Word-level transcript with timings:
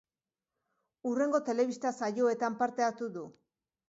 Hurrengo 1.09 1.41
telebista 1.49 1.91
saioetan 2.05 2.57
parte 2.63 2.87
hartu 2.87 3.11
du. 3.19 3.27